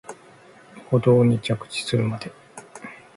[0.89, 2.31] 舗道に着地するまで